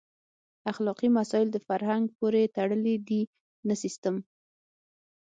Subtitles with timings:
[0.71, 3.21] اخلاقي مسایل د فرهنګ پورې تړلي دي
[3.67, 4.15] نه د سیسټم.